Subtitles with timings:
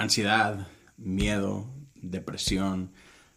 [0.00, 2.90] ansiedad, miedo, depresión,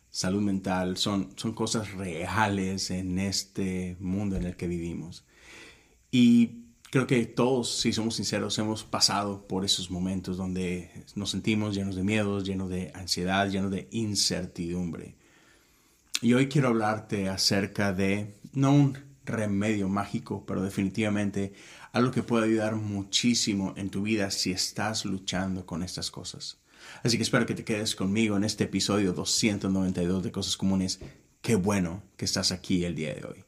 [0.09, 5.25] salud mental, son, son cosas reales en este mundo en el que vivimos.
[6.09, 11.75] Y creo que todos, si somos sinceros, hemos pasado por esos momentos donde nos sentimos
[11.75, 15.15] llenos de miedos, llenos de ansiedad, llenos de incertidumbre.
[16.21, 21.53] Y hoy quiero hablarte acerca de, no un remedio mágico, pero definitivamente
[21.91, 26.59] algo que puede ayudar muchísimo en tu vida si estás luchando con estas cosas.
[27.03, 30.99] Así que espero que te quedes conmigo en este episodio 292 de Cosas Comunes.
[31.41, 33.43] Qué bueno que estás aquí el día de hoy.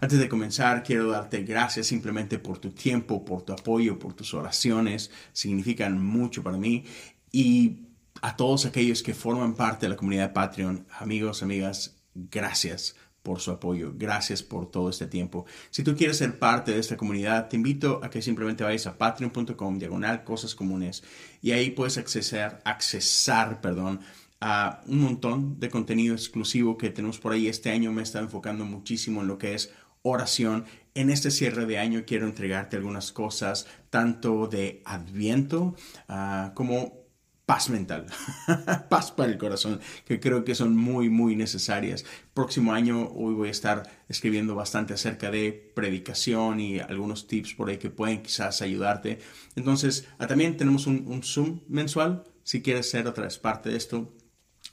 [0.00, 4.34] Antes de comenzar, quiero darte gracias simplemente por tu tiempo, por tu apoyo, por tus
[4.34, 5.10] oraciones.
[5.32, 6.84] Significan mucho para mí.
[7.32, 7.86] Y
[8.22, 13.40] a todos aquellos que forman parte de la comunidad de Patreon, amigos, amigas, gracias por
[13.40, 13.92] su apoyo.
[13.96, 15.46] Gracias por todo este tiempo.
[15.70, 18.96] Si tú quieres ser parte de esta comunidad, te invito a que simplemente vayas a
[18.96, 21.02] patreon.com, diagonal cosas comunes,
[21.42, 23.98] y ahí puedes accesar, accesar, perdón,
[24.40, 27.48] a un montón de contenido exclusivo que tenemos por ahí.
[27.48, 30.64] Este año me está enfocando muchísimo en lo que es oración.
[30.94, 35.74] En este cierre de año quiero entregarte algunas cosas, tanto de adviento
[36.08, 37.05] uh, como
[37.46, 38.06] paz mental,
[38.90, 42.04] paz para el corazón, que creo que son muy, muy necesarias.
[42.34, 47.70] Próximo año, hoy voy a estar escribiendo bastante acerca de predicación y algunos tips por
[47.70, 49.20] ahí que pueden quizás ayudarte.
[49.54, 52.24] Entonces, ah, también tenemos un, Zoom mensual.
[52.42, 54.12] Si quieres ser otra vez parte de esto,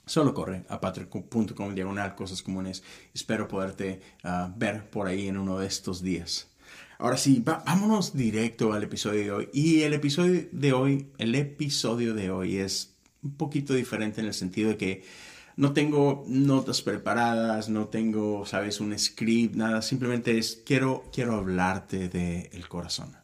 [0.04, 2.82] solo corre a patreon.com diagonal cosas comunes.
[3.14, 6.53] Espero poderte ah, ver por ahí en uno de estos días.
[6.98, 9.48] Ahora sí, vámonos directo al episodio de hoy.
[9.52, 14.34] Y el episodio de hoy, el episodio de hoy es un poquito diferente en el
[14.34, 15.04] sentido de que
[15.56, 19.82] no tengo notas preparadas, no tengo, sabes, un script, nada.
[19.82, 23.16] Simplemente es quiero, quiero hablarte del corazón.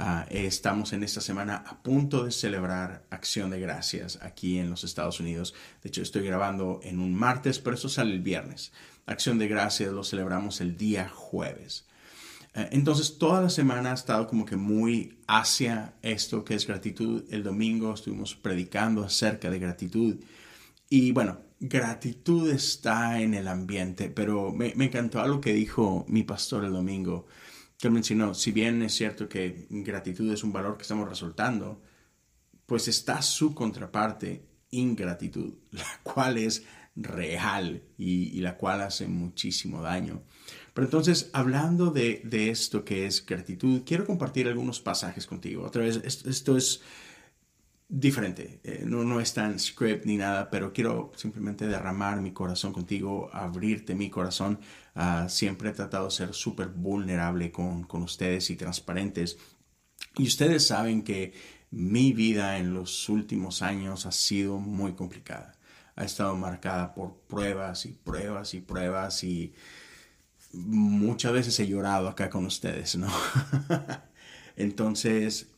[0.00, 4.84] Ah, estamos en esta semana a punto de celebrar Acción de Gracias aquí en los
[4.84, 5.54] Estados Unidos.
[5.82, 8.72] De hecho, estoy grabando en un martes, pero eso sale el viernes.
[9.06, 11.87] Acción de Gracias lo celebramos el día jueves.
[12.54, 17.24] Eh, entonces, toda la semana ha estado como que muy hacia esto que es gratitud.
[17.30, 20.16] El domingo estuvimos predicando acerca de gratitud.
[20.90, 26.64] Y bueno, gratitud está en el ambiente, pero me, encantó algo que dijo mi pastor
[26.64, 27.26] el domingo,
[27.78, 31.82] que mencionó, si bien es cierto que gratitud es un valor que estamos resultando,
[32.66, 36.64] pues está su contraparte, ingratitud, la cual es
[36.96, 40.22] real y la cual hace muchísimo daño.
[40.78, 42.22] Pero entonces, hablando de,
[42.52, 45.64] esto que es gratitud, quiero compartir algunos pasajes contigo.
[45.64, 46.82] Otra vez, esto, es
[47.88, 52.72] diferente, eh, no, no es tan script ni nada, pero quiero simplemente derramar mi corazón
[52.72, 54.60] contigo, abrirte mi corazón.
[54.94, 59.36] Ah, siempre he tratado de ser súper vulnerable con, con ustedes y transparentes.
[60.16, 61.32] Y ustedes saben que
[61.72, 65.56] mi vida en los últimos años ha sido muy complicada.
[65.96, 69.52] Ha estado marcada por pruebas y pruebas y pruebas y
[70.52, 73.08] muchas veces he llorado acá con ustedes, ¿no?
[74.56, 75.48] Entonces,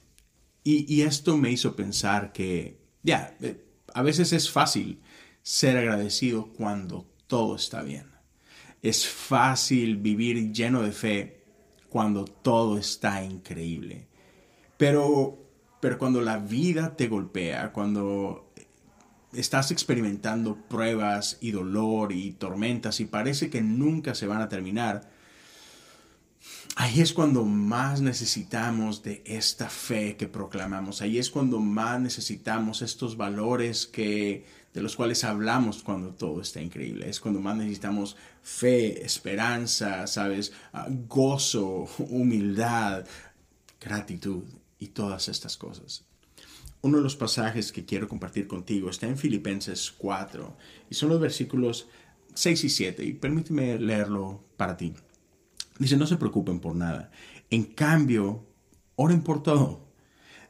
[0.62, 3.64] y, esto me hizo pensar que, ya, eh,
[3.94, 5.00] a veces es fácil
[5.42, 8.10] ser agradecido cuando todo está bien.
[8.82, 11.44] Es fácil vivir lleno de fe
[11.88, 14.06] cuando todo está increíble.
[14.76, 15.38] Pero,
[15.80, 18.49] pero cuando la vida te golpea, cuando
[19.32, 25.08] estás experimentando pruebas y dolor y tormentas y parece que nunca se van a terminar,
[26.76, 31.02] ahí es cuando más necesitamos de esta fe que proclamamos.
[31.02, 36.60] Ahí es cuando más necesitamos estos valores que de los cuales hablamos cuando todo está
[36.60, 37.08] increíble.
[37.08, 43.04] Es cuando más necesitamos fe, esperanza, sabes, ah, gozo, humildad,
[43.80, 44.44] gratitud
[44.78, 46.04] y todas estas cosas
[46.82, 50.56] uno de los pasajes que quiero compartir contigo está en Filipenses 4
[50.88, 51.88] y son los versículos
[52.34, 54.94] 6 y 7 y permíteme leerlo para ti.
[55.78, 57.10] Dice, no se preocupen por nada.
[57.50, 58.46] En cambio,
[58.96, 59.88] oren por todo.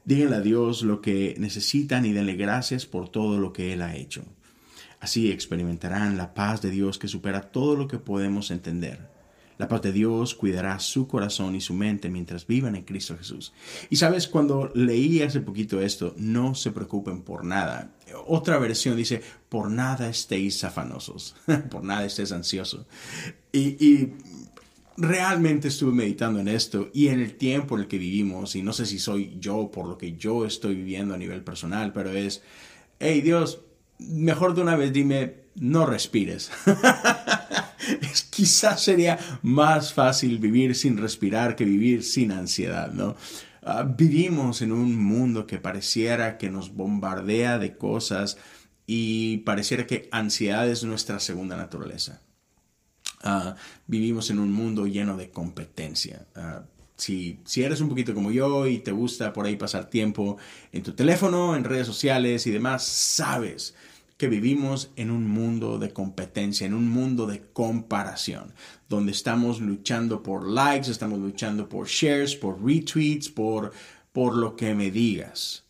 [0.04, 3.96] Díganle a Dios lo que necesitan y denle gracias por todo lo que Él ha
[3.96, 4.24] hecho.
[4.98, 9.09] Así experimentarán la paz de Dios que supera todo lo que podemos entender.
[9.60, 13.52] La paz de Dios cuidará su corazón y su mente mientras vivan en Cristo Jesús.
[13.90, 17.92] Y sabes, cuando leí hace poquito esto, no se preocupen por nada.
[18.26, 19.20] Otra versión dice,
[19.50, 21.36] por nada estéis afanosos,
[21.70, 22.86] por nada estés ansioso.
[23.52, 24.14] Y,
[24.96, 28.72] realmente estuve meditando en esto y en el tiempo en el que vivimos, y no
[28.72, 32.42] sé si soy yo por lo que yo estoy viviendo a nivel personal, pero es,
[32.98, 33.60] hey Dios,
[33.98, 36.50] mejor de una vez dime, no respires.
[38.40, 43.14] quizás sería más fácil vivir sin respirar que vivir sin ansiedad, ¿no?
[43.62, 48.38] Ah, vivimos en un mundo que pareciera que nos bombardea de cosas
[48.86, 52.22] y pareciera que ansiedad es nuestra segunda naturaleza.
[53.22, 53.56] Ah,
[53.86, 56.26] vivimos en un mundo lleno de competencia.
[56.34, 56.62] Ah,
[56.96, 60.38] si, si, eres un poquito como yo y te gusta por ahí pasar tiempo
[60.72, 63.74] en tu teléfono, en redes sociales y demás, sabes
[64.20, 68.52] que vivimos en un mundo de competencia, en un mundo de comparación,
[68.86, 73.72] donde estamos luchando por likes, estamos luchando por shares, por retweets, por,
[74.12, 75.64] por lo que me digas.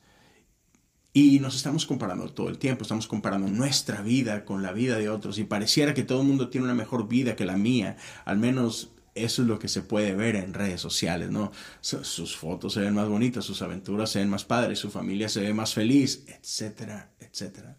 [1.12, 5.08] Y nos estamos comparando todo el tiempo, estamos comparando nuestra vida con la vida de
[5.08, 8.38] otros y pareciera que todo el mundo tiene una mejor vida que la mía, al
[8.38, 11.52] menos eso es lo que se puede ver en redes sociales, ¿no?
[11.82, 15.40] Sus fotos se ven más bonitas, sus aventuras se ven más padres, su familia se
[15.40, 17.76] ve más feliz, etcétera, etcétera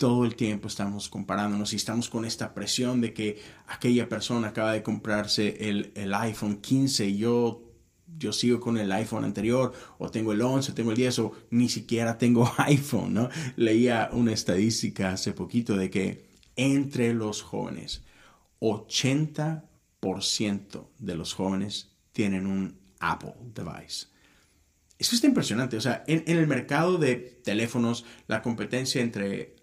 [0.00, 4.72] todo el tiempo estamos comparándonos y estamos con esta presión de que aquella persona acaba
[4.72, 7.60] de comprarse el, iPhone 15 y yo,
[8.16, 11.68] yo sigo con el iPhone anterior o tengo el 11, tengo el 10 o ni
[11.68, 13.28] siquiera tengo iPhone, ¿no?
[13.56, 18.02] Leía una estadística hace poquito de que entre los jóvenes,
[18.60, 24.06] 80% de los jóvenes tienen un Apple device.
[24.98, 25.76] Eso está impresionante.
[25.76, 29.59] O sea, en, el mercado de teléfonos, la competencia entre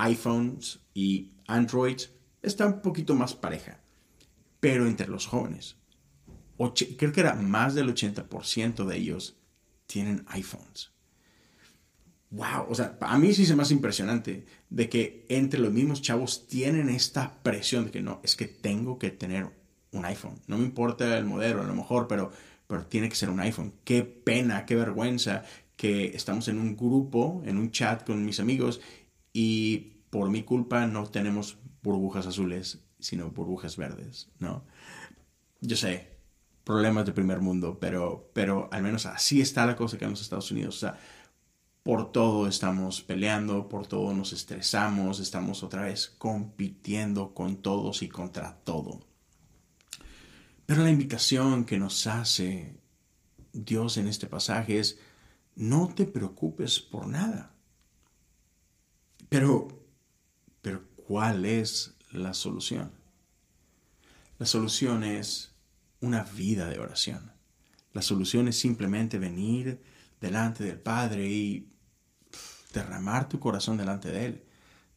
[0.00, 2.10] iPhones y Androids
[2.42, 3.80] está un poquito más pareja.
[4.60, 5.76] Pero entre los jóvenes,
[6.98, 9.36] creo que era más del 80% de ellos
[9.86, 10.90] tienen iPhones.
[12.30, 16.46] Wow, o sea, a mí sí es más impresionante de que entre los mismos chavos
[16.46, 19.48] tienen esta presión de que no, es que tengo que tener
[19.90, 20.40] un iPhone.
[20.46, 22.30] No me importa el modelo, a lo mejor, pero,
[22.68, 23.72] pero tiene que ser un iPhone.
[23.82, 25.44] Qué pena, qué vergüenza
[25.74, 28.80] que estamos en un grupo, en un chat con mis amigos
[29.32, 34.64] y por mi culpa no tenemos burbujas azules, sino burbujas verdes, ¿no?
[35.60, 36.10] Yo sé,
[36.64, 40.22] problemas de primer mundo, pero, pero al menos así está la cosa que en los
[40.22, 40.86] Estados Unidos.
[41.82, 48.08] Por todo estamos peleando, por todo nos estresamos, estamos otra vez compitiendo con todos y
[48.08, 49.00] contra todo.
[50.66, 52.78] Pero la invitación que nos hace
[53.52, 54.98] Dios en este pasaje es,
[55.56, 57.52] no te preocupes por nada.
[59.30, 59.68] Pero,
[60.60, 62.90] pero ¿cuál es la solución?
[64.40, 65.54] La solución es
[66.00, 67.30] una vida de oración.
[67.92, 69.80] La solución es simplemente venir
[70.20, 71.68] delante del Padre y
[72.72, 74.44] derramar tu corazón delante de Él.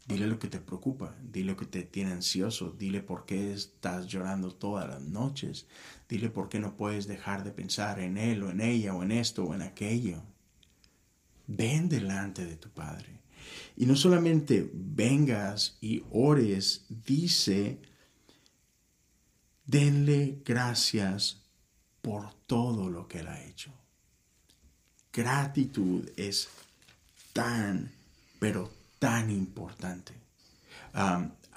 [0.07, 4.07] Dile lo que te preocupa, dile lo que te tiene ansioso, dile por qué estás
[4.07, 5.68] llorando todas las noches,
[6.09, 9.12] dile por qué no puedes dejar de pensar en Él o en ella o en
[9.12, 10.24] esto o en aquello.
[11.45, 13.22] Ven delante de tu Padre
[13.75, 17.79] y no solamente vengas y ores, dice,
[19.65, 21.41] denle gracias
[22.01, 23.71] por todo lo que él ha hecho.
[25.11, 26.49] Gratitud es
[27.33, 27.91] tan,
[28.39, 30.13] pero tan importante.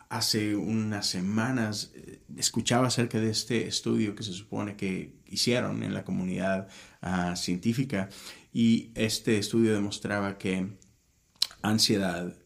[0.09, 5.93] hace unas semanas eh, escuchaba acerca de este estudio que se supone que hicieron en
[5.93, 6.69] la comunidad
[7.03, 8.09] ah, científica
[8.53, 10.77] y este estudio demostraba que
[11.69, 12.37] ansiedad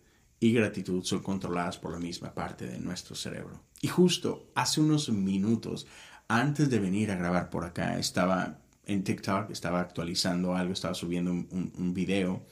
[0.40, 3.60] y gratitud son controladas por la misma parte de nuestro cerebro.
[3.82, 5.86] Y justo hace unos minutos,
[6.28, 11.30] antes de venir a grabar por acá, estaba en TikTok, estaba actualizando algo, estaba subiendo
[11.30, 12.46] un, video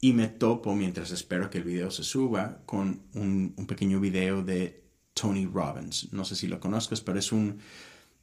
[0.00, 4.84] y me topo mientras espero que el video se suba con un, pequeño video de
[5.14, 6.12] Tony Robbins.
[6.12, 7.58] No sé si lo conozcas, pero es un,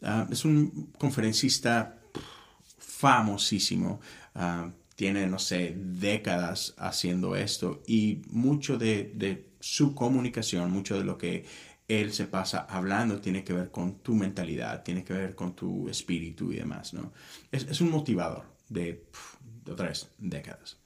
[0.03, 2.00] ah, es un conferencista
[2.77, 4.00] famosísimo.
[4.36, 4.70] Ah,
[5.03, 11.45] tiene, no sé, décadas haciendo esto y mucho de, su comunicación, mucho de lo que
[11.89, 15.89] él se pasa hablando tiene que ver con tu mentalidad, tiene que ver con tu
[15.89, 17.12] espíritu y demás, ¿no?
[17.51, 19.03] Es, un motivador de,
[19.69, 20.77] otra vez, décadas.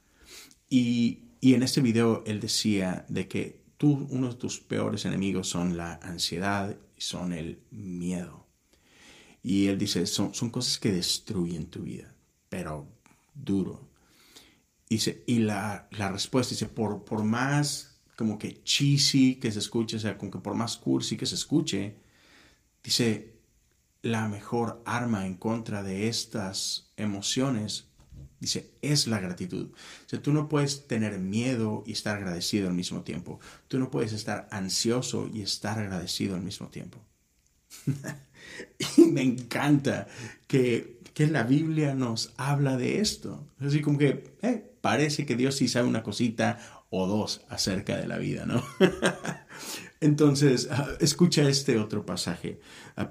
[0.68, 5.48] Y, y, en este video él decía de que tú, uno de tus peores enemigos
[5.48, 8.48] son la ansiedad y son el miedo.
[9.44, 12.16] Y él dice, son, son cosas que destruyen tu vida,
[12.50, 12.88] pero
[13.36, 13.87] duro.
[14.90, 19.98] Dice, y la, la respuesta dice, por, por más como que cheesy que se escuche,
[19.98, 21.98] o sea, como que por más cursi que se escuche,
[22.84, 23.38] dice,
[24.02, 27.86] la mejor arma en contra de estas emociones,
[28.40, 29.70] dice, es la gratitud.
[29.72, 33.40] O sea, tú no puedes tener miedo y estar agradecido al mismo tiempo.
[33.68, 37.00] Tú no puedes estar ansioso y estar agradecido al mismo tiempo.
[38.98, 40.08] y me encanta
[40.48, 43.48] que, que, la Biblia nos habla de esto.
[43.60, 48.08] Así como que, eh, parece que Dios sí sabe una cosita o dos acerca de
[48.08, 48.64] la vida, ¿no?
[50.00, 52.62] Entonces, ah, escucha este otro pasaje.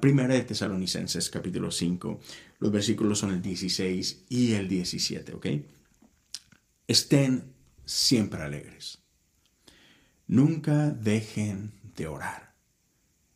[0.00, 2.18] Primera de Tesalonicenses, capítulo 5.
[2.60, 5.46] Los versículos son el 16 y el 17, ¿ok?
[6.88, 7.52] Estén
[7.84, 9.00] siempre alegres.
[10.26, 12.54] Nunca dejen de orar.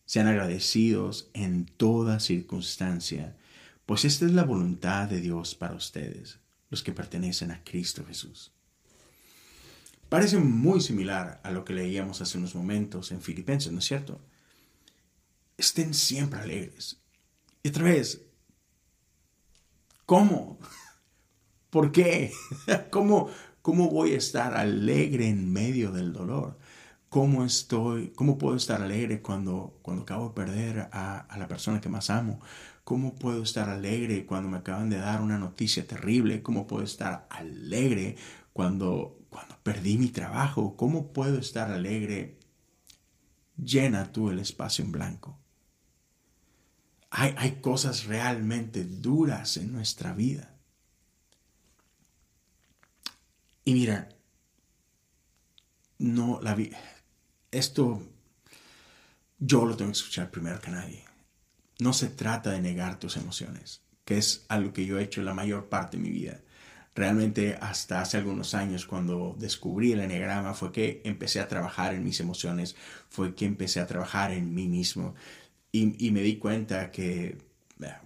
[0.06, 3.37] Sean agradecidos en toda circunstancia,
[3.85, 6.39] pues esta es la voluntad de Dios para ustedes,
[6.70, 8.52] los que pertenecen a Cristo Jesús.
[10.08, 14.20] Parece muy similar a lo que leíamos hace unos momentos en Filipenses, ¿no es cierto?
[15.56, 17.00] Estén siempre alegres.
[17.62, 18.22] Y otra vez,
[20.06, 20.58] ¿cómo?
[21.70, 22.32] ¿Por qué?
[22.90, 23.30] ¿Cómo,
[23.62, 26.58] ¿Cómo voy a estar alegre en medio del dolor?
[27.08, 28.10] ¿Cómo estoy?
[28.10, 32.10] ¿Cómo puedo estar alegre cuando, cuando acabo de perder a, a la persona que más
[32.10, 32.40] amo?
[32.90, 36.42] ¿Cómo puedo estar alegre cuando me acaban de dar una noticia terrible?
[36.42, 38.16] ¿Cómo puedo estar alegre
[38.52, 42.40] cuando cuando perdí mi trabajo, ¿cómo puedo estar alegre?
[43.56, 45.38] Llena tú el espacio en blanco.
[47.11, 50.56] Hay, hay cosas realmente duras en nuestra vida.
[53.64, 54.09] Y mira,
[55.99, 56.73] no la vi.
[57.52, 58.02] Esto
[59.38, 61.10] yo lo tengo que escuchar primero que nadie.
[61.80, 65.34] No se trata de negar tus emociones, que es algo que yo he hecho la
[65.34, 66.40] mayor parte de mi vida.
[66.94, 72.04] Realmente hasta hace algunos años cuando descubrí el enneagrama fue que empecé a trabajar en
[72.04, 72.76] mis emociones,
[73.08, 75.14] fue que empecé a trabajar en mí mismo
[75.72, 77.38] y, me di cuenta que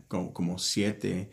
[0.06, 1.30] como, como siete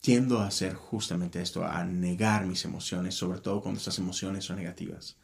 [0.00, 4.56] tiendo a hacer justamente esto, a negar mis emociones, sobre todo cuando estas emociones son
[4.56, 5.16] negativas.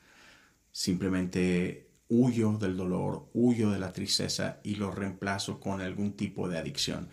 [0.72, 6.58] Simplemente huyo del dolor, huyo de la tristeza y lo reemplazo con algún tipo de
[6.58, 7.08] adicción.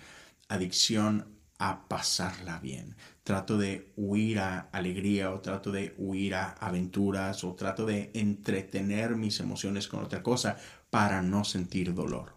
[0.48, 2.96] Adicción a pasarla bien.
[3.24, 9.16] Trato de huir a alegría o trato de huir a aventuras o trato de entretener
[9.16, 10.58] mis emociones con otra cosa
[10.90, 12.36] para no sentir dolor.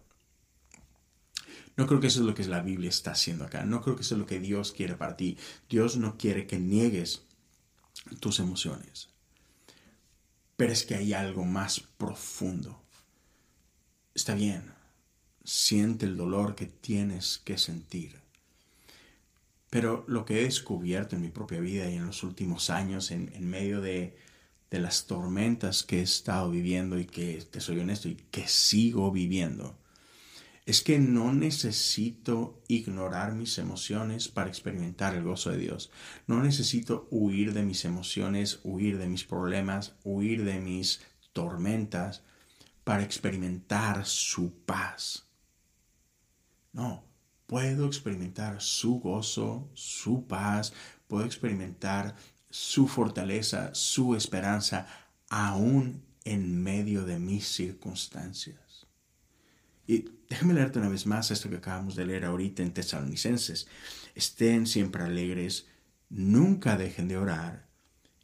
[1.75, 3.63] No creo que eso es lo que la Biblia está haciendo acá.
[3.63, 5.37] No creo que eso es lo que Dios quiere para ti.
[5.69, 7.21] Dios no quiere que niegues
[8.19, 9.09] tus emociones.
[10.57, 12.81] Pero es que hay algo más profundo.
[14.13, 14.73] Está bien.
[15.45, 18.27] Siente el dolor que tienes que sentir
[19.69, 23.49] pero lo que he descubierto en mi propia vida y en los últimos años, en,
[23.49, 24.17] medio de,
[24.71, 29.11] de, las tormentas que he estado viviendo y que, te soy honesto, y que sigo
[29.11, 29.77] viviendo,
[30.67, 35.91] es que no necesito ignorar mis emociones para experimentar el gozo de Dios.
[36.27, 40.99] No necesito huir de mis emociones, huir de mis problemas, huir de mis
[41.31, 42.21] tormentas
[42.83, 45.25] para experimentar su paz.
[46.73, 47.05] No,
[47.45, 50.73] puedo experimentar su gozo, su paz,
[51.07, 52.13] puedo experimentar
[52.49, 54.85] su fortaleza, su esperanza,
[55.29, 58.66] aún en medio de mis circunstancias.
[59.87, 63.67] Y déjame leerte una vez más esto que acabamos de leer ahorita en Tesalonicenses.
[64.13, 65.67] Estén siempre alegres,
[66.09, 67.67] nunca dejen de orar,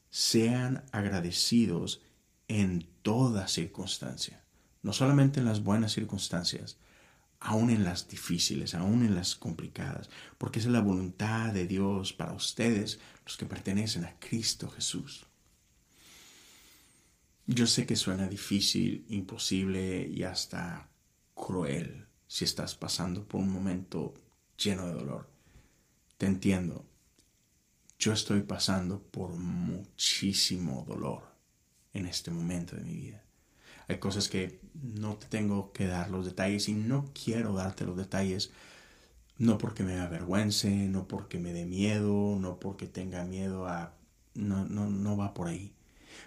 [0.09, 2.01] sean agradecidos
[2.49, 4.43] en toda circunstancia,
[4.81, 6.77] no solamente en las buenas circunstancias,
[7.39, 12.33] aún en las difíciles, aún en las complicadas, porque es la voluntad de Dios para
[12.33, 15.25] ustedes, los que pertenecen a Cristo Jesús.
[17.45, 20.89] Yo sé que suena difícil, imposible y hasta
[21.45, 24.13] cruel si estás pasando por un momento
[24.57, 25.27] lleno de dolor.
[26.17, 26.85] Te entiendo.
[27.99, 31.23] Yo estoy pasando por muchísimo dolor
[31.93, 33.23] en este momento de mi vida.
[33.87, 37.97] Hay cosas que no te tengo que dar los detalles y no quiero darte los
[37.97, 38.51] detalles.
[39.37, 43.93] No porque me avergüence, no porque me dé miedo, no porque tenga miedo a...
[44.33, 45.73] No, no, no va por ahí.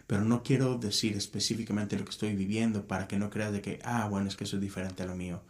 [0.07, 3.81] Pero no quiero decir específicamente lo que estoy viviendo para que no creas de que,
[3.85, 5.43] ah, bueno, es que eso es diferente a lo mío.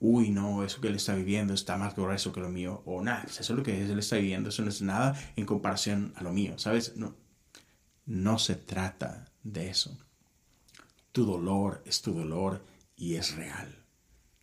[0.00, 2.82] Uy, no, eso que él está viviendo está más grueso que lo mío.
[2.86, 6.12] O nada, eso es lo que él está viviendo, eso no es nada en comparación
[6.16, 6.58] a lo mío.
[6.58, 6.96] ¿Sabes?
[6.96, 7.14] No,
[8.06, 9.96] no se trata de eso.
[11.12, 12.64] Tu dolor es tu dolor
[12.96, 13.84] y es real.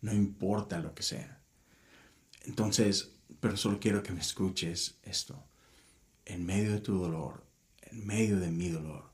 [0.00, 1.42] No importa lo que sea.
[2.46, 5.44] Entonces, pero solo quiero que me escuches esto.
[6.24, 7.44] En medio de tu dolor,
[7.82, 9.09] en medio de mi dolor,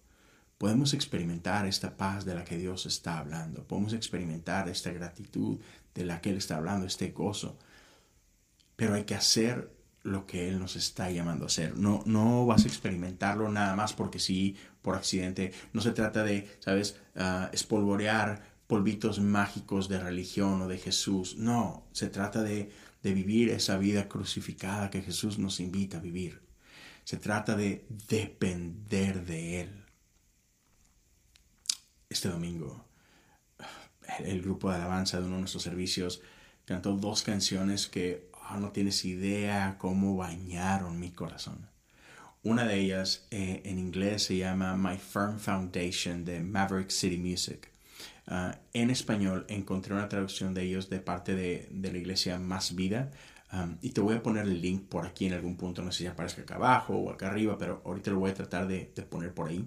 [0.58, 3.64] podemos experimentar esta paz de la que Dios está hablando.
[3.64, 5.58] Podemos experimentar esta gratitud
[5.94, 7.58] de la que Él está hablando, este gozo.
[8.76, 9.70] Pero hay que hacer
[10.02, 11.76] lo que Él nos está llamando a hacer.
[11.76, 15.52] No, no vas a experimentarlo nada más porque sí, por accidente.
[15.72, 21.36] No se trata de, ¿sabes?, uh, espolvorear polvitos mágicos de religión o de Jesús.
[21.36, 22.70] No, se trata de
[23.02, 26.40] vivir esa vida crucificada que Jesús nos invita a vivir.
[27.04, 29.85] Se trata de depender de Él.
[32.08, 32.84] Este domingo,
[34.20, 36.22] el grupo de alabanza de uno de nuestros servicios
[36.64, 41.68] cantó dos canciones que ah, no tienes idea cómo bañaron mi corazón.
[42.44, 47.68] Una de ellas eh, en inglés se llama My Firm Foundation de Maverick City Music.
[48.28, 53.10] Ah, en español encontré una traducción de ellos de parte de, la iglesia Más Vida.
[53.82, 56.06] y te voy a poner el link por aquí en algún punto, no sé si
[56.06, 59.34] aparezca acá abajo o acá arriba, pero ahorita lo voy a tratar de, de poner
[59.34, 59.66] por ahí.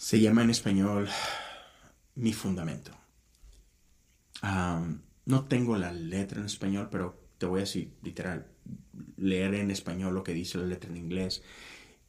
[0.00, 1.10] Se llama en español
[2.14, 2.90] Mi Fundamento.
[5.26, 8.46] no tengo la letra en español, pero te voy a decir literal,
[9.18, 11.42] leer en español lo que dice la letra en inglés.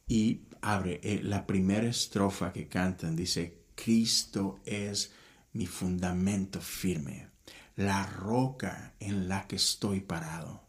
[0.08, 5.12] Y abre eh, la primera estrofa que cantan, dice, Cristo es
[5.52, 7.28] mi fundamento firme,
[7.76, 10.62] la roca en la que estoy parado.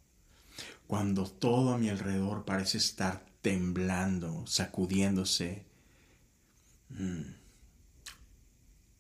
[0.88, 5.72] Cuando todo a mi alrededor parece estar temblando, sacudiéndose,
[6.98, 7.36] mm,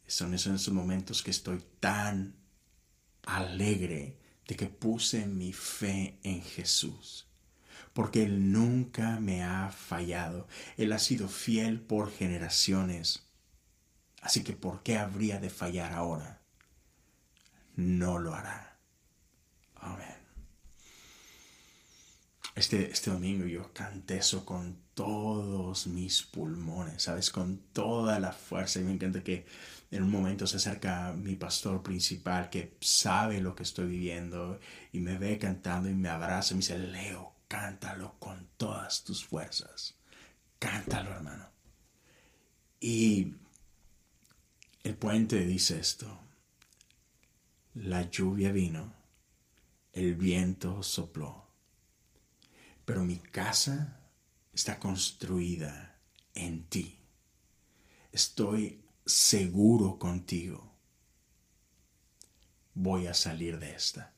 [0.07, 2.35] son esos momentos que estoy tan
[3.25, 7.27] alegre de que puse mi fe en Jesús
[7.93, 10.47] porque Él nunca me ha fallado.
[10.77, 13.27] Él ha sido fiel por generaciones.
[14.21, 16.41] Así que ¿por qué habría de fallar ahora?
[17.75, 18.79] No lo hará.
[19.75, 20.17] Amén.
[22.55, 27.29] Este, este domingo yo canté eso con todos mis pulmones, ¿sabes?
[27.29, 28.79] Con toda la fuerza.
[28.79, 29.45] Y me encanta que
[29.91, 34.59] en un momento se acerca mi pastor principal que sabe lo que estoy viviendo
[34.91, 39.25] y me ve cantando y me abraza y me dice, Leo, cántalo con todas tus
[39.25, 39.95] fuerzas.
[40.59, 41.49] Cántalo, hermano.
[42.79, 43.35] Y
[44.83, 46.19] el puente dice esto.
[47.75, 48.93] La lluvia vino,
[49.93, 51.47] el viento sopló,
[52.85, 54.02] pero mi casa
[54.53, 55.99] está construida
[56.35, 56.99] en ti.
[58.11, 60.71] Estoy seguro contigo.
[62.73, 64.13] Voy a salir de esta.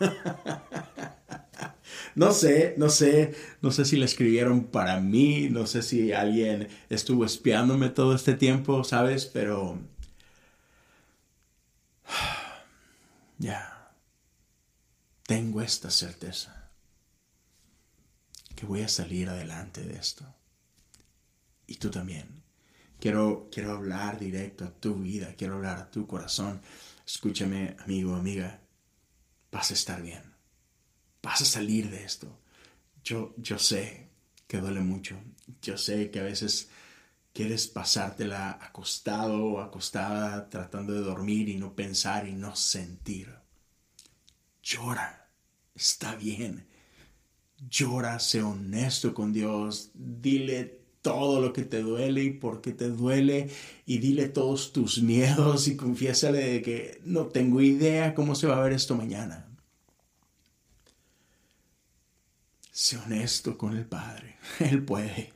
[2.14, 6.68] No sé, no sé, no sé si la escribieron para mí, no sé si alguien
[6.88, 9.26] estuvo espiándome todo este tiempo, ¿sabes?
[9.26, 9.78] Pero...
[13.38, 13.94] Ya.
[15.28, 16.57] Tengo esta certeza.
[18.58, 20.24] Que voy a salir adelante de esto.
[21.68, 22.42] Y tú también.
[22.98, 26.60] Quiero, quiero hablar directo a tu vida, quiero hablar a tu corazón.
[27.06, 28.60] Escúchame, amigo, amiga.
[29.52, 30.38] Vas a estar bien
[31.22, 32.40] vas a salir de esto.
[33.04, 34.08] Yo, yo sé
[34.46, 35.16] que duele mucho.
[35.62, 36.68] Yo sé que a veces
[37.32, 43.34] quieres pasártela acostado o acostada tratando de dormir y no pensar y no sentir.
[44.62, 45.30] Llora,
[45.74, 46.66] está bien.
[47.58, 52.88] Llora, sé honesto con Dios, dile todo lo que te duele y por qué te
[52.88, 53.50] duele
[53.86, 58.58] y dile todos tus miedos y confiésale de que no tengo idea cómo se va
[58.58, 59.46] a ver esto mañana.
[62.70, 64.36] Sé honesto con el Padre.
[64.60, 65.32] Él puede.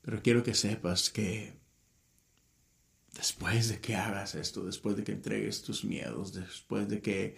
[0.00, 1.52] Pero quiero que sepas que
[3.14, 7.36] después de que hagas esto, después de que entregues tus miedos, después de que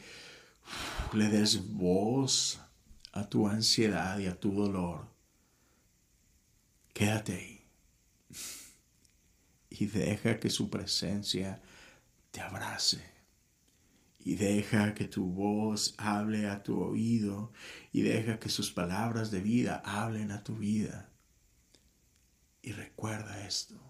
[1.13, 2.61] le des voz
[3.13, 5.07] a tu ansiedad y a tu dolor,
[6.93, 7.57] quédate ahí
[9.71, 11.61] y deja que su presencia
[12.31, 13.17] te abrace
[14.27, 17.53] y deja que tu voz hable a tu oído
[17.93, 21.13] y deja que sus palabras de vida hablen a tu vida.
[22.61, 23.81] Y recuerda esto.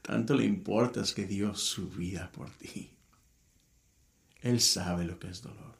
[0.00, 2.95] Tanto le importas que Dios su vida por ti.
[4.46, 5.76] Él sabe lo que es dolor.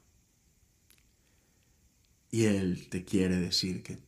[2.32, 4.02] Y Él te quiere decir que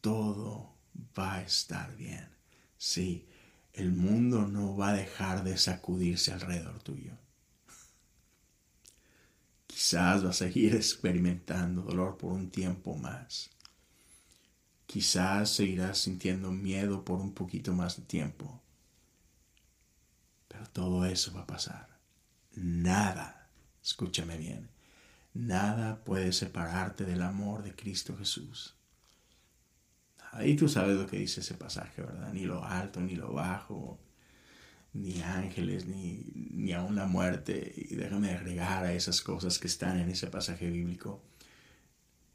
[0.00, 0.74] todo
[1.16, 2.28] va a estar bien.
[2.76, 3.28] Sí,
[3.72, 7.12] el mundo no va a dejar de sacudirse alrededor tuyo.
[9.68, 13.50] Quizás vas a seguir experimentando dolor por un tiempo más.
[14.86, 18.60] Quizás seguirás sintiendo miedo por un poquito más de tiempo.
[20.48, 22.00] Pero todo eso va a pasar.
[22.56, 23.41] Nada,
[23.82, 24.68] escúchame bien,
[25.34, 28.76] nada puede separarte del amor de Cristo Jesús.
[30.32, 32.32] Ahí tú sabes lo que dice ese pasaje, ¿verdad?
[32.32, 34.00] Ni lo alto, ni lo bajo,
[34.94, 37.72] ni ángeles, ni, ni aún la muerte.
[37.76, 41.22] Y déjame agregar a esas cosas que están en ese pasaje bíblico.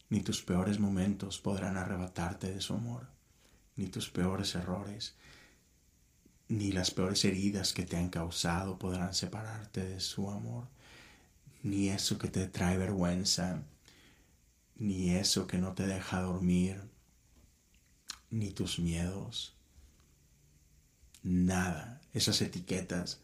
[0.09, 3.07] Ni tus peores momentos podrán arrebatarte de su amor,
[3.75, 5.15] ni tus peores errores,
[6.47, 10.67] ni las peores heridas que te han causado podrán separarte de su amor,
[11.67, 13.63] ni eso que te trae vergüenza,
[14.75, 16.81] ni eso que no te deja dormir,
[18.29, 19.57] ni tus miedos
[21.27, 23.21] nada, esas etiquetas,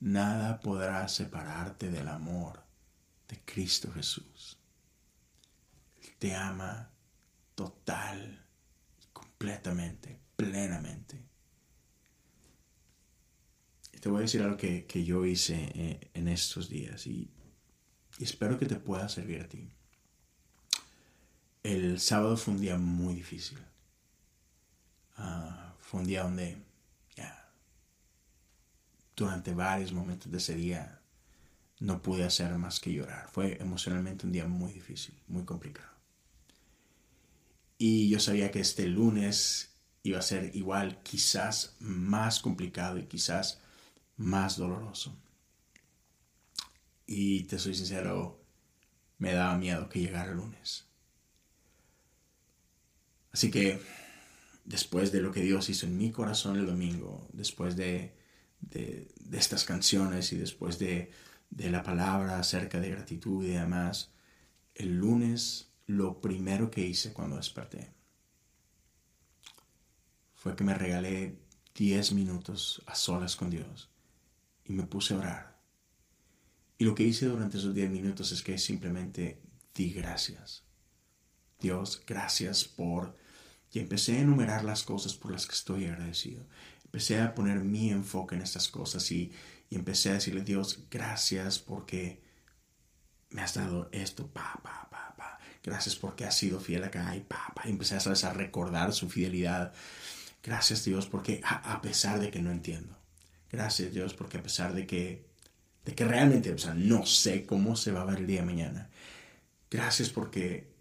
[0.00, 2.62] nada podrá separarte del amor
[3.28, 4.58] de Cristo Jesús.
[6.18, 6.90] te ama
[7.54, 8.44] total,
[9.12, 11.22] completamente, plenamente.
[14.00, 17.30] Te voy a decir algo que, yo hice eh, en estos días y,
[18.24, 19.68] espero que te pueda servir a ti.
[21.62, 23.58] El sábado fue un día muy difícil.
[25.16, 26.58] Ah, fue un día donde
[29.16, 31.00] durante varios momentos de ese día
[31.80, 33.28] no pude hacer más que llorar.
[33.30, 35.92] Fue emocionalmente un día muy difícil, muy complicado.
[37.78, 43.60] Y yo sabía que este lunes iba a ser igual, quizás más complicado y quizás
[44.16, 45.16] más doloroso.
[47.06, 48.42] Y te soy sincero,
[49.18, 50.86] me daba miedo que llegara el lunes.
[53.32, 53.80] Así que
[54.64, 58.14] después de lo que Dios hizo en mi corazón el domingo, después de,
[58.60, 61.10] de, estas canciones y después de,
[61.50, 64.10] de la palabra acerca de gratitud y demás,
[64.74, 67.92] el lunes lo primero que hice cuando desperté
[70.34, 71.38] fue que me regalé
[71.74, 73.90] 10 minutos a solas con Dios
[74.64, 75.53] y me puse a orar.
[76.78, 79.40] Y lo que hice durante esos 10 minutos es que simplemente
[79.74, 80.64] di gracias.
[81.60, 83.16] Dios, gracias por...
[83.72, 86.46] Y empecé a enumerar las cosas por las que estoy agradecido.
[86.84, 89.32] Empecé a poner mi enfoque en estas cosas y,
[89.68, 92.22] y empecé a decirle, Dios, gracias porque
[93.30, 95.38] me has dado esto, pa, pa, pa, pa.
[95.62, 97.62] Gracias porque has sido fiel acá y pa, pa.
[97.66, 99.72] Y empecé a recordar su fidelidad.
[100.40, 102.96] Gracias Dios porque a, pesar de que no entiendo.
[103.50, 105.26] Gracias Dios porque a pesar de que,
[105.84, 108.46] de que realmente, o sea, no sé cómo se va a ver el día de
[108.46, 108.90] mañana.
[109.70, 110.72] Gracias porque,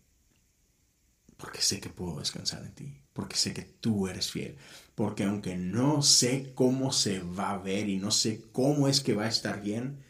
[1.37, 2.99] porque sé que puedo descansar en ti.
[3.11, 4.57] Porque sé que tú eres fiel.
[4.95, 9.13] Porque aunque no sé cómo se va a ver y no sé cómo es que
[9.13, 10.03] va a estar bien,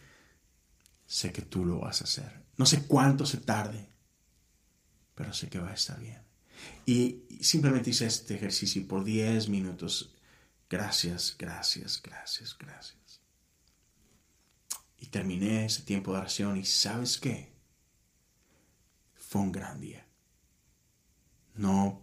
[1.05, 2.43] sé que tú lo vas a hacer.
[2.57, 3.89] No sé cuánto se tarde,
[5.15, 6.21] pero sé que va a estar bien.
[6.85, 10.13] Y simplemente hice este ejercicio por 10 minutos.
[10.69, 13.02] Gracias, gracias, gracias, gracias.
[15.13, 17.53] Terminé ese tiempo de oración y sabes qué?
[19.13, 20.07] Fue un gran día.
[21.53, 22.01] No,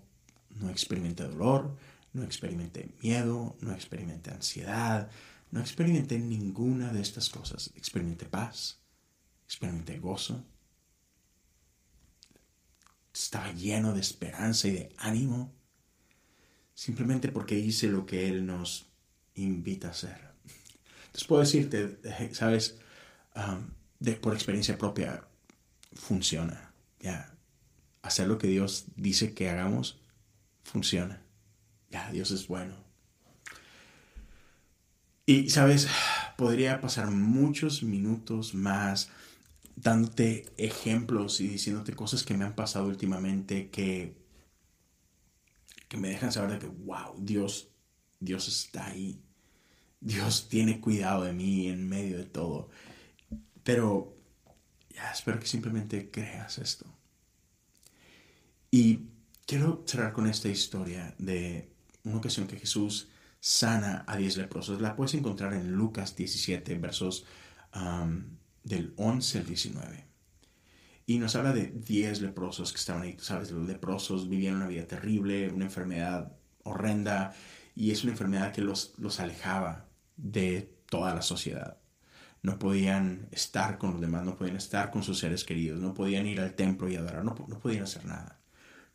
[0.50, 1.76] no experimenté dolor,
[2.12, 5.10] no experimenté miedo, no experimenté ansiedad,
[5.50, 7.72] no experimenté ninguna de estas cosas.
[7.74, 8.78] Experimenté paz,
[9.44, 10.44] experimenté gozo.
[13.12, 15.52] Estaba lleno de esperanza y de ánimo,
[16.74, 18.86] simplemente porque hice lo que Él nos
[19.34, 20.30] invita a hacer.
[21.06, 21.98] Entonces puedo decirte,
[22.34, 22.78] sabes,
[24.20, 25.24] por experiencia propia,
[25.94, 26.72] funciona.
[27.00, 27.34] Ya,
[28.02, 30.00] hacer lo que Dios dice que hagamos,
[30.62, 31.22] funciona.
[31.90, 32.74] Ya, Dios es bueno.
[35.26, 35.88] Y, sabes,
[36.36, 39.10] podría pasar muchos minutos más
[39.76, 44.16] dándote ejemplos y diciéndote cosas que me han pasado últimamente que,
[45.88, 47.68] que me dejan saber de que, wow, Dios,
[48.18, 49.22] Dios está ahí.
[50.00, 52.70] Dios tiene cuidado de mí en medio de todo.
[53.70, 54.16] Pero
[54.88, 56.86] ya espero que simplemente creas esto.
[58.68, 59.02] Y
[59.46, 61.70] quiero cerrar con esta historia de
[62.02, 64.80] una ocasión que Jesús sana a 10 leprosos.
[64.80, 67.26] La puedes encontrar en Lucas 17, versos
[68.64, 70.04] del 11 al 19.
[71.06, 73.16] Y nos habla de 10 leprosos que estaban ahí.
[73.20, 76.32] sabes, los leprosos vivían una vida terrible, una enfermedad
[76.64, 77.36] horrenda,
[77.76, 81.79] y es una enfermedad que los, los alejaba de toda la sociedad.
[82.42, 86.26] No podían estar con los demás, no podían estar con sus seres queridos, no podían
[86.26, 88.38] ir al templo y adorar, no, podían hacer nada.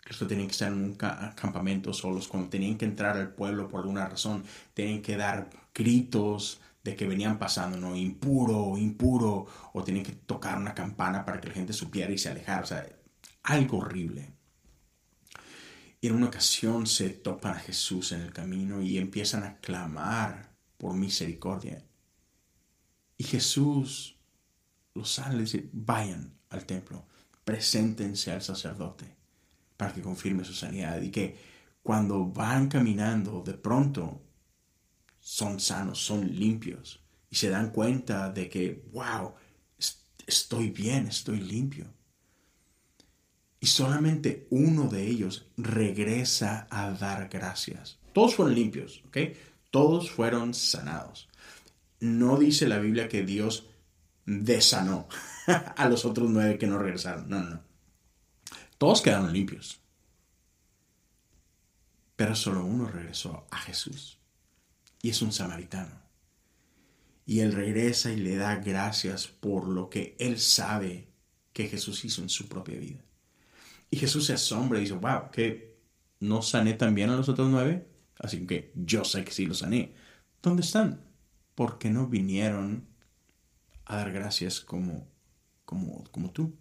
[0.04, 3.82] Cristo tenían que estar en un campamento solos, cuando tenían que entrar al pueblo por
[3.82, 7.96] alguna razón, tenían que dar gritos, de que venían pasando, ¿no?
[7.96, 12.30] Impuro, impuro, o tenían que tocar una campana para que la gente supiera y se
[12.30, 12.88] alejara, o sea,
[13.42, 14.32] algo horrible.
[16.00, 20.52] Y en una ocasión se topan a Jesús en el camino y empiezan a clamar
[20.78, 21.84] por misericordia.
[23.18, 24.18] Y Jesús
[24.94, 27.06] los sale y dice, vayan al templo,
[27.44, 29.16] preséntense al sacerdote
[29.78, 31.02] para que confirme su sanidad.
[31.02, 31.38] Y que
[31.84, 34.22] cuando van caminando, de pronto
[35.20, 39.34] son sanos, son limpios y se dan cuenta de que, wow,
[40.26, 41.86] estoy bien, estoy limpio.
[43.60, 48.00] Y solamente uno de ellos regresa a dar gracias.
[48.14, 49.18] Todos fueron limpios, ¿ok?
[49.72, 51.28] Todos fueron sanados.
[52.06, 53.68] No dice la Biblia que Dios
[54.26, 55.08] desanó
[55.48, 57.28] a los otros nueve que no regresaron.
[57.28, 57.62] No, no.
[58.78, 59.80] Todos quedaron limpios.
[62.16, 64.20] Pero solo uno regresó a Jesús.
[65.02, 66.02] y es un samaritano.
[67.26, 71.10] Y él regresa y le da gracias por lo que él sabe
[71.54, 73.04] que Jesús hizo en su propia vida.
[73.90, 75.78] Y Jesús se asombra y dice, wow, que
[76.20, 77.88] no sané también a los otros nueve.
[78.20, 79.94] Así que yo sé que sí los sané.
[80.42, 81.05] ¿Dónde están?
[81.56, 82.86] Porque no vinieron
[83.86, 85.08] a dar gracias como,
[85.66, 86.54] como, como tú.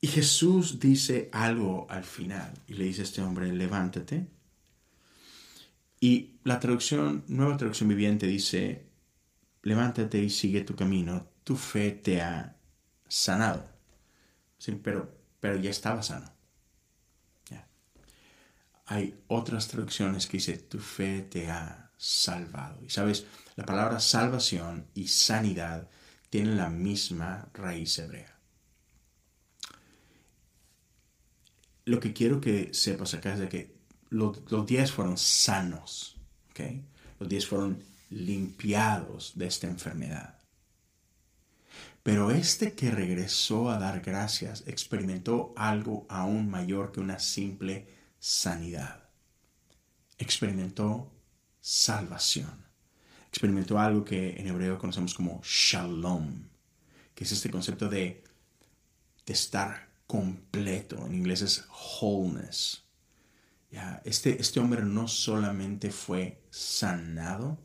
[0.00, 4.26] Y Jesús dice algo al final y le dice a este hombre, levántate.
[6.00, 8.86] Y la traducción, nueva traducción viviente dice,
[9.62, 12.56] levántate y sigue tu camino, tu fe te ha
[13.08, 13.68] sanado.
[14.58, 16.38] Sí, pero, pero ya estaba sano.
[18.90, 22.82] Hay otras traducciones que dice, tu fe te ha salvado.
[22.84, 25.90] Y sabes, la palabra salvación y sanidad
[26.30, 28.38] tienen la misma raíz hebrea.
[31.84, 33.76] Lo que quiero que sepas acá es de que
[34.10, 36.16] los, diez fueron sanos,
[36.50, 36.84] ¿okay?
[37.18, 40.38] Los diez fueron limpiados de esta enfermedad.
[42.02, 49.08] Pero este que regresó a dar gracias experimentó algo aún mayor que una simple sanidad.
[50.16, 51.12] Experimentó
[51.68, 52.64] salvación.
[53.28, 56.48] Experimentó algo que en hebreo conocemos como shalom,
[57.14, 58.24] que es este concepto de,
[59.26, 60.96] de estar completo.
[61.04, 61.68] En inglés es
[62.00, 62.84] wholeness.
[64.02, 67.58] Este, este hombre no solamente fue sanado,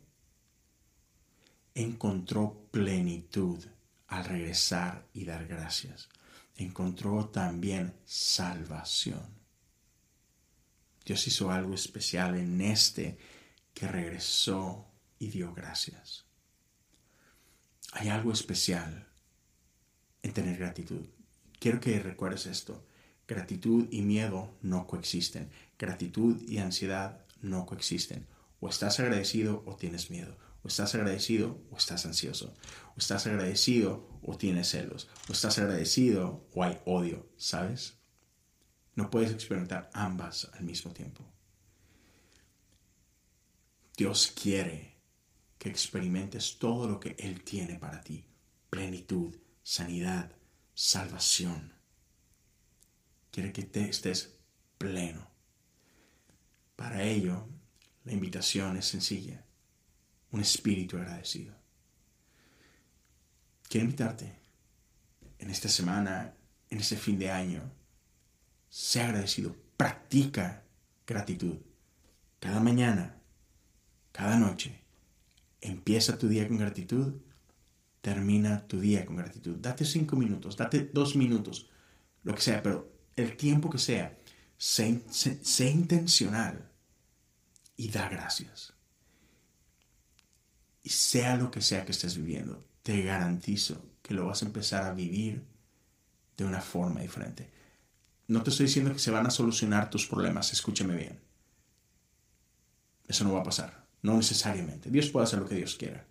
[1.74, 3.64] encontró plenitud
[4.08, 6.10] al regresar y dar gracias.
[6.56, 9.26] Encontró también salvación.
[11.06, 13.16] Dios hizo algo especial en este
[13.74, 14.86] que regresó
[15.18, 16.24] y dio gracias.
[17.92, 19.08] Hay algo especial
[20.22, 21.06] en tener gratitud.
[21.58, 22.86] Quiero que recuerdes esto.
[23.26, 25.50] Gratitud y miedo no coexisten.
[25.78, 28.26] Gratitud y ansiedad no coexisten.
[28.60, 30.36] O estás agradecido o tienes miedo.
[30.62, 32.54] O estás agradecido o estás ansioso.
[32.96, 35.08] O estás agradecido o tienes celos.
[35.28, 37.28] O estás agradecido o hay odio.
[37.36, 37.98] ¿Sabes?
[38.94, 41.33] No puedes experimentar ambas al mismo tiempo.
[43.96, 44.96] Dios quiere
[45.58, 48.24] que experimentes todo lo que Él tiene para ti.
[48.70, 50.32] Plenitud, sanidad,
[50.74, 51.72] salvación.
[53.30, 54.36] Quiere que te estés
[54.78, 55.30] pleno.
[56.76, 57.48] Para ello,
[58.04, 59.44] la invitación es sencilla.
[60.32, 61.54] Un espíritu agradecido.
[63.68, 64.38] Quiero invitarte
[65.38, 66.34] en esta semana,
[66.68, 67.72] en este fin de año,
[68.68, 70.64] sea agradecido, practica
[71.06, 71.58] gratitud.
[72.40, 73.20] Cada mañana,
[74.14, 74.80] cada noche,
[75.60, 77.14] empieza tu día con gratitud,
[78.00, 79.56] termina tu día con gratitud.
[79.56, 81.68] Date cinco minutos, date dos minutos,
[82.22, 84.16] lo que sea, pero el tiempo que sea,
[84.56, 86.70] sé, sé intencional
[87.76, 88.72] y da gracias.
[90.84, 94.84] Y sea lo que sea que estés viviendo, te garantizo que lo vas a empezar
[94.84, 95.44] a vivir
[96.36, 97.50] de una forma diferente.
[98.28, 101.20] No te estoy diciendo que se van a solucionar tus problemas, escúchame bien.
[103.08, 104.90] Eso no va a pasar, no necesariamente.
[104.90, 106.06] Dios puede hacer lo que Dios quiera.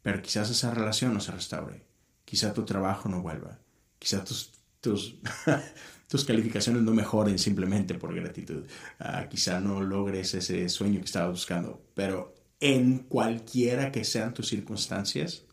[0.00, 1.84] Pero quizás esa relación no se restaure,
[2.24, 3.60] quizás tu trabajo no vuelva,
[3.98, 5.18] quizás tus, tus,
[6.08, 8.64] tus calificaciones no mejoren simplemente por gratitud,
[8.98, 14.48] uh, quizás no logres ese sueño que estabas buscando, pero en cualquiera que sean tus
[14.48, 15.44] circunstancias,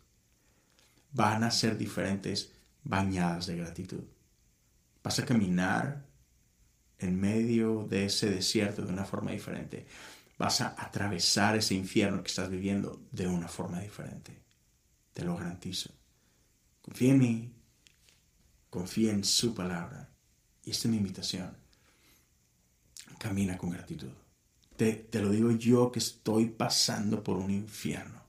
[1.12, 4.04] van a ser diferentes bañadas de gratitud.
[5.04, 6.06] Vas a caminar
[7.00, 9.86] en medio de ese desierto de una forma diferente.
[10.40, 14.42] Vas a atravesar ese infierno que estás viviendo de una forma diferente.
[15.14, 15.92] Te lo garantizo.
[16.82, 17.54] Confía en mí.
[18.72, 20.10] Confía en su palabra.
[20.64, 21.56] Y esta es mi invitación.
[23.20, 24.14] Camina con gratitud.
[24.76, 28.24] Te, te lo digo yo que estoy pasando por un infierno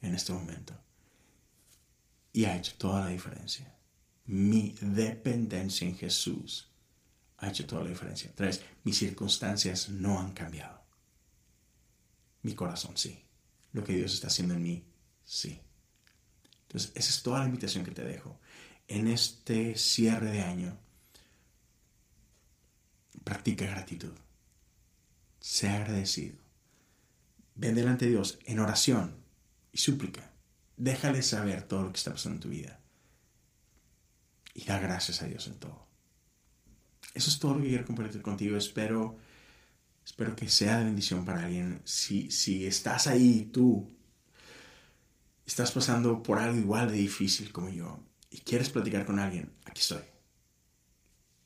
[0.00, 0.74] en este momento.
[2.32, 3.74] Y ha hecho toda la diferencia
[4.26, 6.70] mi dependencia en Jesús
[7.38, 8.32] ha hecho toda la diferencia.
[8.34, 10.83] Tres, mis circunstancias no han cambiado.
[12.44, 13.24] Mi corazón sí.
[13.72, 14.84] Lo que Dios está haciendo en mí,
[15.24, 15.60] sí.
[16.68, 18.38] Entonces, esa es toda la invitación que te dejo.
[18.86, 20.78] En este cierre de año,
[23.24, 24.12] practica gratitud.
[25.40, 26.36] Sea agradecido.
[27.56, 29.16] Ven delante de Dios en oración
[29.72, 30.30] y súplica.
[30.76, 32.80] Déjale saber todo lo que está pasando en tu vida
[34.54, 35.86] y da gracias a Dios en todo.
[37.14, 38.56] Eso es todo lo que quiero compartir contigo.
[38.56, 39.16] Espero,
[40.04, 41.80] espero que sea de bendición para alguien.
[41.84, 43.90] Si, si estás ahí, tú
[45.46, 49.80] estás pasando por algo igual de difícil como yo y quieres platicar con alguien, aquí
[49.80, 50.02] estoy.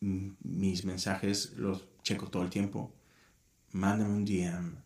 [0.00, 2.94] Mis mensajes los checo todo el tiempo.
[3.72, 4.76] Mándame un DM.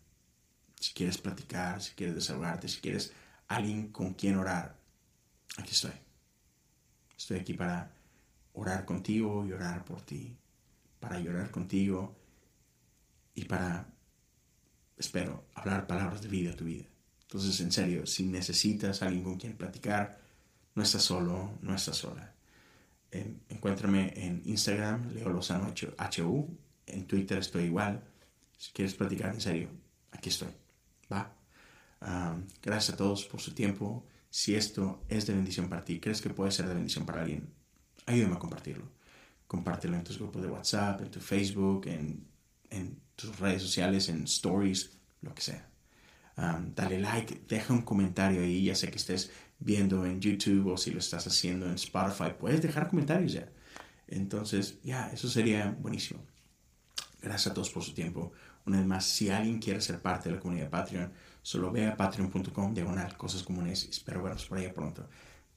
[0.79, 3.13] si quieres platicar, si quieres desahogarte, si quieres
[3.47, 4.77] alguien con quien orar,
[5.57, 5.93] aquí estoy.
[7.17, 7.93] Estoy aquí para
[8.53, 10.35] orar contigo y orar por ti,
[10.99, 12.22] para llorar contigo
[13.35, 13.87] y para,
[14.97, 16.85] espero, hablar palabras de vida a tu vida.
[17.21, 20.21] Entonces, en serio, si necesitas alguien con quien platicar,
[20.75, 22.33] no estás solo, no estás sola.
[23.49, 28.03] encuéntrame en Instagram, Leo Lozano HU, en Twitter estoy igual.
[28.57, 29.69] Si quieres platicar en serio,
[30.11, 30.49] aquí estoy.
[31.11, 31.35] Va.
[32.61, 34.05] gracias a todos por su tiempo.
[34.29, 37.53] Si esto es de bendición para ti, crees que puede ser de bendición para alguien,
[38.05, 38.91] ayúdame a compartirlo.
[39.47, 42.32] Compártelo en tus grupos de WhatsApp, en tu Facebook, en,
[42.73, 45.69] en tus redes sociales, en stories, lo que sea.
[46.35, 50.91] dale like, deja un comentario ahí, ya sé que estés viendo en YouTube o si
[50.91, 53.49] lo estás haciendo en Spotify, puedes dejar comentarios ya.
[54.07, 56.21] Entonces, ya, eso sería buenísimo.
[57.21, 58.33] Gracias a todos por su tiempo.
[58.65, 61.95] Una vez más, si alguien quiere ser parte de la comunidad Patreon, solo ve a
[61.95, 65.07] patreon.com diagonal cosas comunes espero verlos por allá pronto.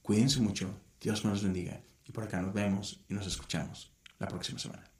[0.01, 4.59] Cuídense mucho, Dios nos bendiga y por acá nos vemos y nos escuchamos la próxima
[4.59, 4.96] semana.